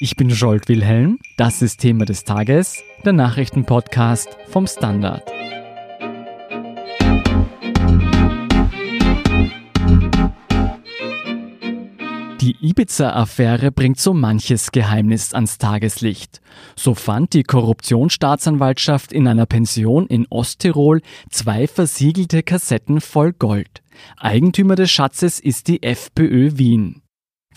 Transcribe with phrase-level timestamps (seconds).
[0.00, 5.24] Ich bin Jolt Wilhelm, das ist Thema des Tages, der Nachrichtenpodcast vom Standard.
[12.40, 16.40] Die Ibiza-Affäre bringt so manches Geheimnis ans Tageslicht.
[16.76, 23.82] So fand die Korruptionsstaatsanwaltschaft in einer Pension in Osttirol zwei versiegelte Kassetten voll Gold.
[24.16, 27.02] Eigentümer des Schatzes ist die FPÖ Wien.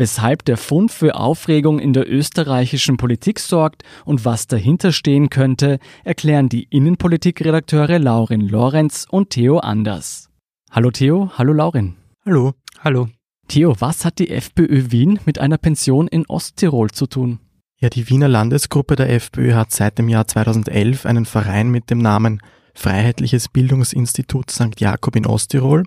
[0.01, 5.77] Weshalb der Fund für Aufregung in der österreichischen Politik sorgt und was dahinter stehen könnte,
[6.03, 10.31] erklären die Innenpolitikredakteure Laurin Lorenz und Theo Anders.
[10.71, 11.97] Hallo Theo, hallo Laurin.
[12.25, 12.53] Hallo.
[12.79, 13.09] Hallo.
[13.47, 17.37] Theo, was hat die FPÖ Wien mit einer Pension in Osttirol zu tun?
[17.79, 21.99] Ja, die Wiener Landesgruppe der FPÖ hat seit dem Jahr 2011 einen Verein mit dem
[21.99, 22.41] Namen
[22.73, 24.79] Freiheitliches Bildungsinstitut St.
[24.79, 25.83] Jakob in Osttirol.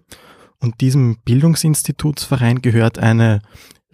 [0.60, 3.40] Und diesem Bildungsinstitutsverein gehört eine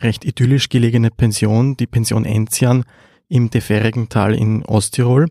[0.00, 2.84] recht idyllisch gelegene Pension, die Pension Enzian
[3.28, 5.26] im Deferrigental in Osttirol.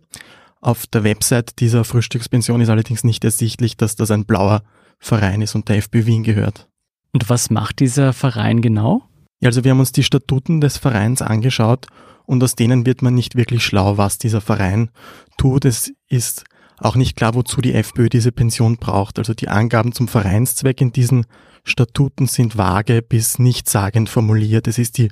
[0.61, 4.63] Auf der Website dieser Frühstückspension ist allerdings nicht ersichtlich, dass das ein blauer
[4.99, 6.67] Verein ist und der FPÖ Wien gehört.
[7.13, 9.03] Und was macht dieser Verein genau?
[9.39, 11.87] Ja, also wir haben uns die Statuten des Vereins angeschaut
[12.25, 14.89] und aus denen wird man nicht wirklich schlau, was dieser Verein
[15.37, 15.65] tut.
[15.65, 16.43] Es ist
[16.77, 19.17] auch nicht klar, wozu die FPÖ diese Pension braucht.
[19.17, 21.25] Also die Angaben zum Vereinszweck in diesen
[21.69, 24.67] Statuten sind vage bis nichtssagend formuliert.
[24.67, 25.09] Es ist die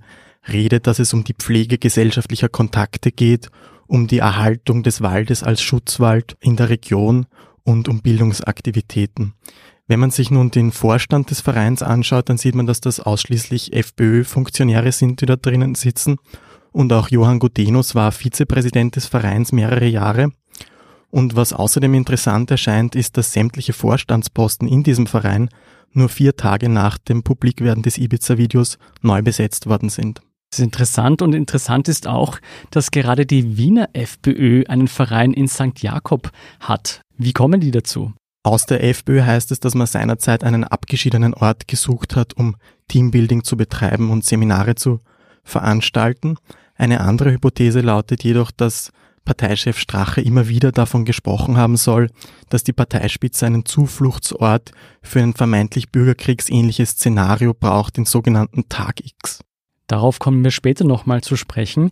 [0.52, 3.50] Rede, dass es um die Pflege gesellschaftlicher Kontakte geht,
[3.88, 7.26] um die Erhaltung des Waldes als Schutzwald in der Region
[7.64, 9.34] und um Bildungsaktivitäten.
[9.88, 13.74] Wenn man sich nun den Vorstand des Vereins anschaut, dann sieht man, dass das ausschließlich
[13.74, 16.18] FPÖ-Funktionäre sind, die da drinnen sitzen.
[16.74, 20.32] Und auch Johann Gudenus war Vizepräsident des Vereins mehrere Jahre.
[21.10, 25.50] Und was außerdem interessant erscheint, ist, dass sämtliche Vorstandsposten in diesem Verein
[25.92, 30.22] nur vier Tage nach dem Publikwerden des Ibiza-Videos neu besetzt worden sind.
[30.52, 32.40] Das ist interessant und interessant ist auch,
[32.72, 35.80] dass gerade die Wiener FPÖ einen Verein in St.
[35.80, 37.02] Jakob hat.
[37.18, 38.14] Wie kommen die dazu?
[38.44, 42.56] Aus der FPÖ heißt es, dass man seinerzeit einen abgeschiedenen Ort gesucht hat, um
[42.88, 45.02] Teambuilding zu betreiben und Seminare zu
[45.44, 46.38] veranstalten.
[46.76, 48.92] Eine andere Hypothese lautet jedoch, dass
[49.28, 52.10] Parteichef Strache immer wieder davon gesprochen haben soll,
[52.50, 54.72] dass die Parteispitze einen Zufluchtsort
[55.02, 59.42] für ein vermeintlich bürgerkriegsähnliches Szenario braucht, den sogenannten Tag X.
[59.88, 61.92] Darauf kommen wir später nochmal zu sprechen.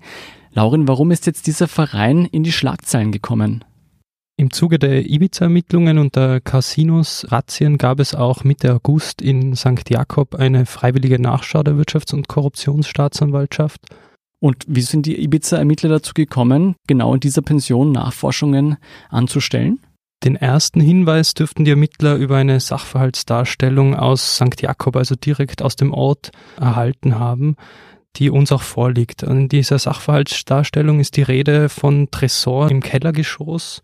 [0.53, 3.65] Lauren, warum ist jetzt dieser Verein in die Schlagzeilen gekommen?
[4.37, 9.89] Im Zuge der Ibiza-Ermittlungen und der Casinos-Razzien gab es auch Mitte August in St.
[9.89, 13.81] Jakob eine freiwillige Nachschau der Wirtschafts- und Korruptionsstaatsanwaltschaft.
[14.45, 18.77] Und wie sind die Ibiza-Ermittler dazu gekommen, genau in dieser Pension Nachforschungen
[19.09, 19.79] anzustellen?
[20.23, 24.61] Den ersten Hinweis dürften die Ermittler über eine Sachverhaltsdarstellung aus St.
[24.61, 26.29] Jakob, also direkt aus dem Ort,
[26.59, 27.55] erhalten haben,
[28.17, 29.23] die uns auch vorliegt.
[29.23, 33.81] In dieser Sachverhaltsdarstellung ist die Rede von Tresor im Kellergeschoss,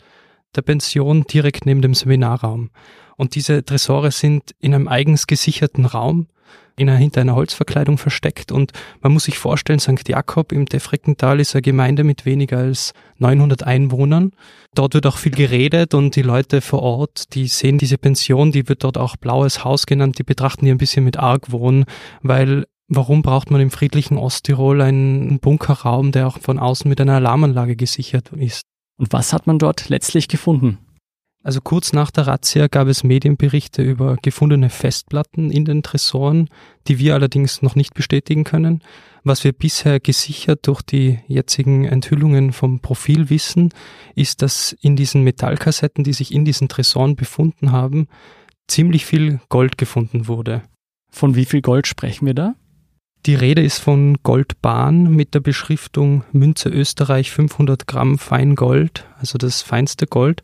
[0.55, 2.69] der Pension direkt neben dem Seminarraum.
[3.17, 6.27] Und diese Tresore sind in einem eigens gesicherten Raum
[6.77, 8.71] in einer, hinter einer Holzverkleidung versteckt und
[9.01, 10.07] man muss sich vorstellen, St.
[10.07, 14.31] Jakob im Defreckental ist eine Gemeinde mit weniger als 900 Einwohnern.
[14.73, 18.67] Dort wird auch viel geredet und die Leute vor Ort, die sehen diese Pension, die
[18.67, 21.85] wird dort auch Blaues Haus genannt, die betrachten die ein bisschen mit Argwohn,
[22.21, 27.13] weil Warum braucht man im friedlichen Osttirol einen Bunkerraum, der auch von außen mit einer
[27.13, 28.63] Alarmanlage gesichert ist?
[28.97, 30.77] Und was hat man dort letztlich gefunden?
[31.43, 36.49] Also kurz nach der Razzia gab es Medienberichte über gefundene Festplatten in den Tresoren,
[36.87, 38.83] die wir allerdings noch nicht bestätigen können.
[39.23, 43.69] Was wir bisher gesichert durch die jetzigen Enthüllungen vom Profil wissen,
[44.15, 48.07] ist, dass in diesen Metallkassetten, die sich in diesen Tresoren befunden haben,
[48.67, 50.61] ziemlich viel Gold gefunden wurde.
[51.11, 52.55] Von wie viel Gold sprechen wir da?
[53.25, 59.61] Die Rede ist von Goldbahn mit der Beschriftung Münze Österreich 500 Gramm Feingold, also das
[59.61, 60.41] feinste Gold.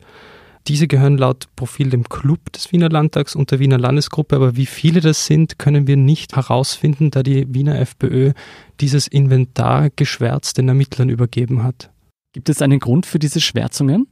[0.66, 4.66] Diese gehören laut Profil dem Club des Wiener Landtags und der Wiener Landesgruppe, aber wie
[4.66, 8.32] viele das sind, können wir nicht herausfinden, da die Wiener FPÖ
[8.80, 11.90] dieses Inventar geschwärzt den Ermittlern übergeben hat.
[12.32, 14.08] Gibt es einen Grund für diese Schwärzungen?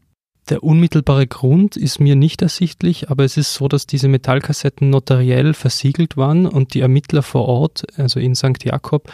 [0.49, 5.55] Der unmittelbare Grund ist mir nicht ersichtlich, aber es ist so, dass diese Metallkassetten notariell
[5.55, 8.65] versiegelt waren und die Ermittler vor Ort, also in St.
[8.65, 9.13] Jakob,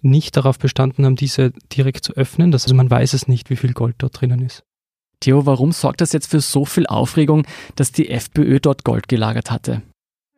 [0.00, 2.50] nicht darauf bestanden haben, diese direkt zu öffnen.
[2.50, 4.64] Das, also man weiß es nicht, wie viel Gold dort drinnen ist.
[5.20, 7.46] Theo, warum sorgt das jetzt für so viel Aufregung,
[7.76, 9.82] dass die FPÖ dort Gold gelagert hatte?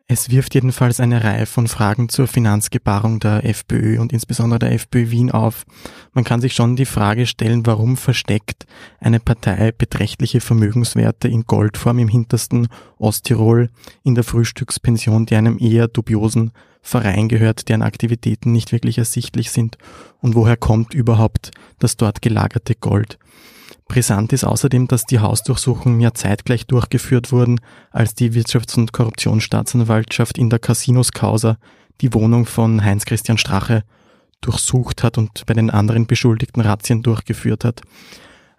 [0.07, 5.09] Es wirft jedenfalls eine Reihe von Fragen zur Finanzgebarung der FPÖ und insbesondere der FPÖ
[5.09, 5.63] Wien auf.
[6.11, 8.65] Man kann sich schon die Frage stellen, warum versteckt
[8.99, 13.69] eine Partei beträchtliche Vermögenswerte in Goldform im hintersten Osttirol
[14.03, 16.51] in der Frühstückspension, die einem eher dubiosen
[16.81, 19.77] Verein gehört, deren Aktivitäten nicht wirklich ersichtlich sind
[20.19, 23.17] und woher kommt überhaupt das dort gelagerte Gold.
[23.93, 27.61] Brisant ist außerdem, dass die Hausdurchsuchungen ja zeitgleich durchgeführt wurden,
[27.91, 31.57] als die Wirtschafts- und Korruptionsstaatsanwaltschaft in der Casinos-Causa
[32.01, 33.83] die Wohnung von Heinz-Christian Strache
[34.41, 37.81] durchsucht hat und bei den anderen Beschuldigten Razzien durchgeführt hat.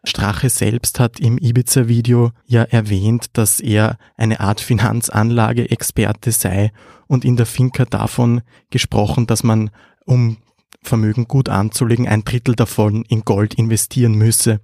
[0.04, 6.70] Strache selbst hat im Ibiza-Video ja erwähnt, dass er eine Art Finanzanlage-Experte sei
[7.08, 9.70] und in der Finca davon gesprochen, dass man,
[10.04, 10.36] um
[10.80, 14.60] Vermögen gut anzulegen, ein Drittel davon in Gold investieren müsse.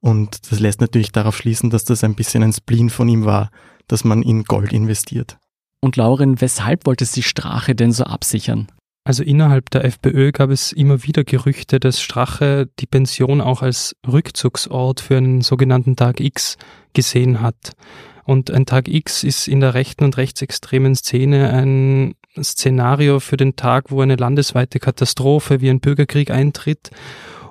[0.00, 3.50] Und das lässt natürlich darauf schließen, dass das ein bisschen ein Spleen von ihm war,
[3.88, 5.38] dass man in Gold investiert.
[5.80, 8.68] Und Lauren, weshalb wollte sich Strache denn so absichern?
[9.04, 13.96] Also innerhalb der FPÖ gab es immer wieder Gerüchte, dass Strache die Pension auch als
[14.06, 16.56] Rückzugsort für einen sogenannten Tag X
[16.92, 17.72] gesehen hat.
[18.24, 23.56] Und ein Tag X ist in der rechten und rechtsextremen Szene ein Szenario für den
[23.56, 26.90] Tag, wo eine landesweite Katastrophe wie ein Bürgerkrieg eintritt.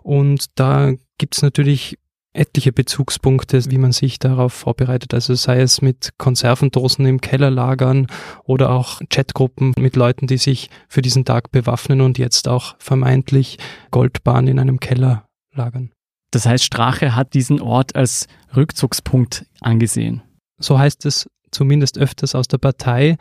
[0.03, 1.97] Und da gibt es natürlich
[2.37, 5.13] etliche Bezugspunkte, wie man sich darauf vorbereitet.
[5.13, 8.07] Also sei es mit Konservendosen im Keller lagern
[8.43, 13.57] oder auch Chatgruppen mit Leuten, die sich für diesen Tag bewaffnen und jetzt auch vermeintlich
[13.91, 15.91] Goldbahn in einem Keller lagern.
[16.31, 20.21] Das heißt, Strache hat diesen Ort als Rückzugspunkt angesehen.
[20.59, 23.17] So heißt es zumindest öfters aus der Partei.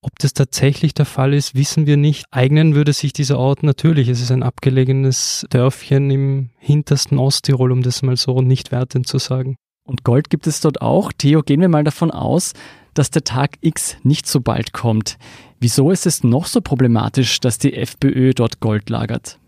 [0.00, 2.24] Ob das tatsächlich der Fall ist, wissen wir nicht.
[2.30, 4.08] Eignen würde sich dieser Ort natürlich.
[4.08, 9.18] Es ist ein abgelegenes Dörfchen im hintersten Osttirol, um das mal so nicht wertend zu
[9.18, 9.56] sagen.
[9.84, 11.12] Und Gold gibt es dort auch.
[11.12, 12.52] Theo, gehen wir mal davon aus,
[12.94, 15.18] dass der Tag X nicht so bald kommt.
[15.58, 19.40] Wieso ist es noch so problematisch, dass die FPÖ dort Gold lagert?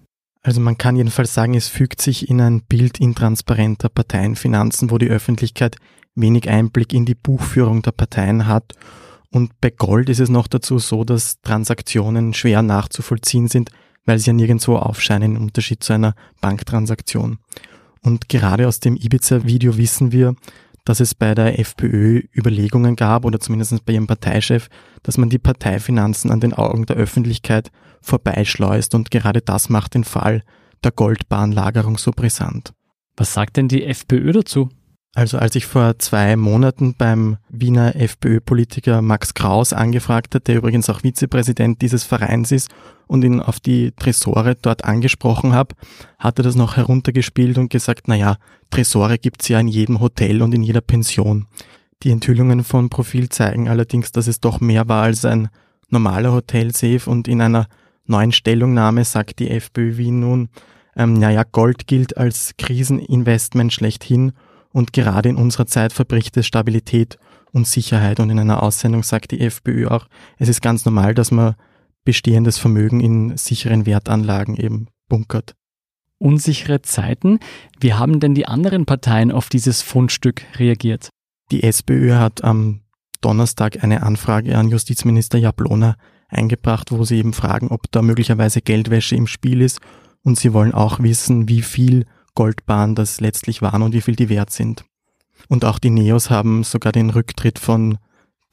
[0.42, 5.10] Also man kann jedenfalls sagen, es fügt sich in ein Bild intransparenter Parteienfinanzen, wo die
[5.10, 5.76] Öffentlichkeit
[6.16, 8.74] wenig Einblick in die Buchführung der Parteien hat
[9.32, 13.70] und bei Gold ist es noch dazu so, dass Transaktionen schwer nachzuvollziehen sind,
[14.04, 17.38] weil sie ja nirgendwo aufscheinen im Unterschied zu einer Banktransaktion.
[18.02, 20.34] Und gerade aus dem Ibiza-Video wissen wir,
[20.84, 24.68] dass es bei der FPÖ Überlegungen gab, oder zumindest bei ihrem Parteichef,
[25.02, 30.04] dass man die Parteifinanzen an den Augen der Öffentlichkeit vorbeischleust und gerade das macht den
[30.04, 30.42] Fall
[30.82, 32.72] der Goldbahnlagerung so brisant.
[33.16, 34.70] Was sagt denn die FPÖ dazu?
[35.14, 40.88] Also als ich vor zwei Monaten beim Wiener FPÖ-Politiker Max Kraus angefragt hat, der übrigens
[40.88, 42.70] auch Vizepräsident dieses Vereins ist,
[43.10, 45.74] und ihn auf die Tresore dort angesprochen habe,
[46.20, 48.36] hat er das noch heruntergespielt und gesagt, naja,
[48.70, 51.48] Tresore gibt's ja in jedem Hotel und in jeder Pension.
[52.04, 55.48] Die Enthüllungen von Profil zeigen allerdings, dass es doch mehr war als ein
[55.88, 57.66] normaler Hotelsafe und in einer
[58.06, 60.48] neuen Stellungnahme sagt die FPÖ Wien nun,
[60.94, 64.34] ähm, naja, Gold gilt als Kriseninvestment schlechthin
[64.72, 67.18] und gerade in unserer Zeit verbricht es Stabilität
[67.52, 68.20] und Sicherheit.
[68.20, 70.06] Und in einer Aussendung sagt die FPÖ auch,
[70.38, 71.56] es ist ganz normal, dass man
[72.04, 75.54] bestehendes Vermögen in sicheren Wertanlagen eben bunkert.
[76.18, 77.40] Unsichere Zeiten.
[77.80, 81.08] Wie haben denn die anderen Parteien auf dieses Fundstück reagiert?
[81.50, 82.82] Die SPÖ hat am
[83.20, 85.96] Donnerstag eine Anfrage an Justizminister Jablona
[86.28, 89.80] eingebracht, wo sie eben fragen, ob da möglicherweise Geldwäsche im Spiel ist.
[90.22, 94.28] Und sie wollen auch wissen, wie viel Goldbahn das letztlich waren und wie viel die
[94.28, 94.84] wert sind.
[95.48, 97.98] Und auch die Neos haben sogar den Rücktritt von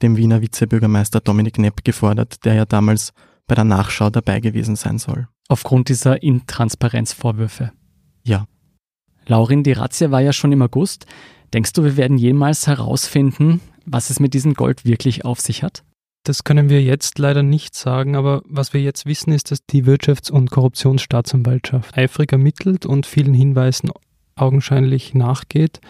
[0.02, 3.12] dem Wiener Vizebürgermeister Dominik Nepp gefordert, der ja damals
[3.46, 5.28] bei der Nachschau dabei gewesen sein soll.
[5.48, 7.72] Aufgrund dieser Intransparenzvorwürfe.
[8.22, 8.46] Ja.
[9.26, 11.06] Laurin, die Razzia war ja schon im August.
[11.52, 15.82] Denkst du, wir werden jemals herausfinden, was es mit diesem Gold wirklich auf sich hat?
[16.24, 19.84] Das können wir jetzt leider nicht sagen, aber was wir jetzt wissen, ist, dass die
[19.84, 23.90] Wirtschafts- und Korruptionsstaatsanwaltschaft eifrig ermittelt und vielen Hinweisen
[24.36, 25.80] augenscheinlich nachgeht.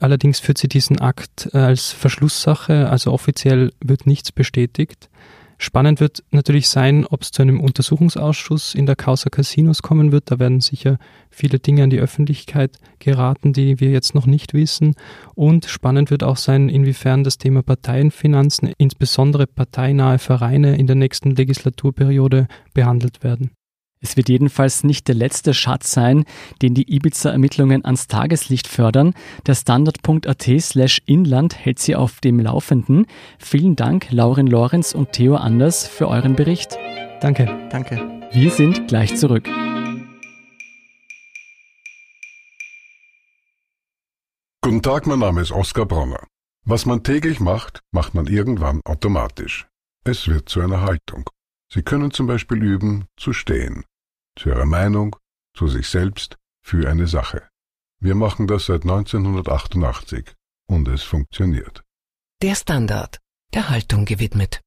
[0.00, 5.08] Allerdings führt sie diesen Akt als Verschlusssache, also offiziell wird nichts bestätigt.
[5.60, 10.30] Spannend wird natürlich sein, ob es zu einem Untersuchungsausschuss in der Causa Casinos kommen wird.
[10.30, 10.98] Da werden sicher
[11.30, 14.94] viele Dinge an die Öffentlichkeit geraten, die wir jetzt noch nicht wissen.
[15.34, 21.34] Und spannend wird auch sein, inwiefern das Thema Parteienfinanzen, insbesondere parteinahe Vereine in der nächsten
[21.34, 23.50] Legislaturperiode behandelt werden.
[24.00, 26.24] Es wird jedenfalls nicht der letzte Schatz sein,
[26.62, 29.14] den die Ibiza-Ermittlungen ans Tageslicht fördern.
[29.46, 33.06] Der Standard.at slash Inland hält sie auf dem Laufenden.
[33.38, 36.78] Vielen Dank, Lauren Lorenz und Theo Anders, für euren Bericht.
[37.20, 37.46] Danke.
[37.70, 38.20] Danke.
[38.32, 39.48] Wir sind gleich zurück.
[44.60, 46.26] Guten Tag, mein Name ist Oskar Bronner.
[46.64, 49.66] Was man täglich macht, macht man irgendwann automatisch.
[50.04, 51.28] Es wird zu einer Haltung.
[51.72, 53.84] Sie können zum Beispiel üben, zu stehen.
[54.38, 55.16] Zu Ihrer Meinung,
[55.54, 57.48] zu sich selbst, für eine Sache.
[58.00, 60.34] Wir machen das seit 1988
[60.68, 61.82] und es funktioniert.
[62.42, 63.18] Der Standard,
[63.54, 64.60] der Haltung gewidmet.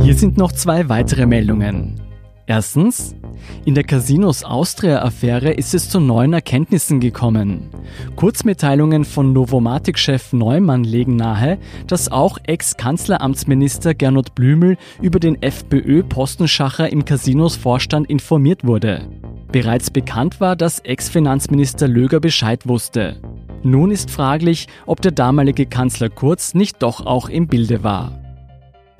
[0.00, 2.00] Hier sind noch zwei weitere Meldungen.
[2.48, 3.16] Erstens,
[3.64, 7.70] in der Casinos Austria-Affäre ist es zu neuen Erkenntnissen gekommen.
[8.14, 17.04] Kurzmitteilungen von Novomatic-Chef Neumann legen nahe, dass auch Ex-Kanzleramtsminister Gernot Blümel über den FPÖ-Postenschacher im
[17.04, 19.08] Casinos-Vorstand informiert wurde.
[19.50, 23.20] Bereits bekannt war, dass Ex-Finanzminister Löger Bescheid wusste.
[23.64, 28.25] Nun ist fraglich, ob der damalige Kanzler Kurz nicht doch auch im Bilde war.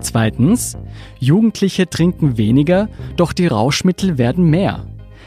[0.00, 0.76] Zweitens,
[1.18, 4.86] Jugendliche trinken weniger, doch die Rauschmittel werden mehr.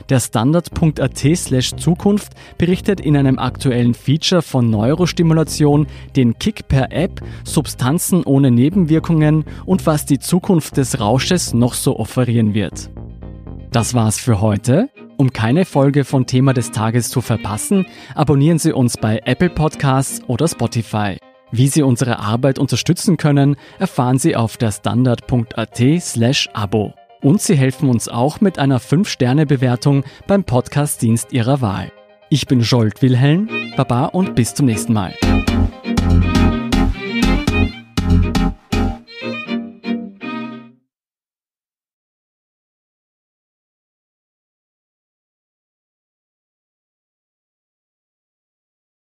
[0.09, 7.21] Der Standard.at slash Zukunft berichtet in einem aktuellen Feature von Neurostimulation, den Kick per App,
[7.43, 12.89] Substanzen ohne Nebenwirkungen und was die Zukunft des Rausches noch so offerieren wird.
[13.71, 14.89] Das war's für heute.
[15.17, 17.85] Um keine Folge von Thema des Tages zu verpassen,
[18.15, 21.17] abonnieren Sie uns bei Apple Podcasts oder Spotify.
[21.51, 26.94] Wie Sie unsere Arbeit unterstützen können, erfahren Sie auf der standard.at slash Abo.
[27.22, 31.91] Und Sie helfen uns auch mit einer 5-Sterne-Bewertung beim Podcast-Dienst Ihrer Wahl.
[32.29, 35.15] Ich bin Jolt Wilhelm, Baba und bis zum nächsten Mal.